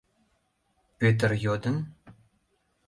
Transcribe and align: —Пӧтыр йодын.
—Пӧтыр 0.99 1.31
йодын. 1.43 1.77